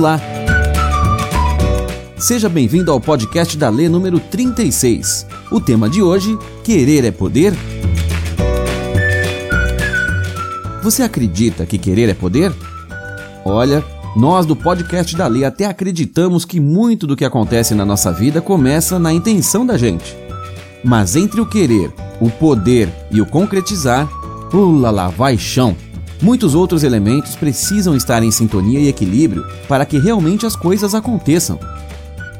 Olá! 0.00 0.18
Seja 2.16 2.48
bem-vindo 2.48 2.90
ao 2.90 2.98
podcast 2.98 3.54
da 3.58 3.68
Lê 3.68 3.86
número 3.86 4.18
36. 4.18 5.26
O 5.52 5.60
tema 5.60 5.90
de 5.90 6.00
hoje: 6.00 6.38
Querer 6.64 7.04
é 7.04 7.10
poder? 7.10 7.52
Você 10.82 11.02
acredita 11.02 11.66
que 11.66 11.76
querer 11.76 12.08
é 12.08 12.14
poder? 12.14 12.50
Olha, 13.44 13.84
nós 14.16 14.46
do 14.46 14.56
podcast 14.56 15.14
da 15.14 15.26
Lê 15.26 15.44
até 15.44 15.66
acreditamos 15.66 16.46
que 16.46 16.58
muito 16.60 17.06
do 17.06 17.14
que 17.14 17.26
acontece 17.26 17.74
na 17.74 17.84
nossa 17.84 18.10
vida 18.10 18.40
começa 18.40 18.98
na 18.98 19.12
intenção 19.12 19.66
da 19.66 19.76
gente. 19.76 20.16
Mas 20.82 21.14
entre 21.14 21.42
o 21.42 21.46
querer, 21.46 21.92
o 22.18 22.30
poder 22.30 22.88
e 23.10 23.20
o 23.20 23.26
concretizar, 23.26 24.08
ulala, 24.50 25.08
vai 25.08 25.36
chão. 25.36 25.76
Muitos 26.22 26.54
outros 26.54 26.82
elementos 26.82 27.34
precisam 27.34 27.96
estar 27.96 28.22
em 28.22 28.30
sintonia 28.30 28.78
e 28.78 28.88
equilíbrio 28.88 29.46
para 29.66 29.86
que 29.86 29.98
realmente 29.98 30.44
as 30.44 30.54
coisas 30.54 30.94
aconteçam. 30.94 31.58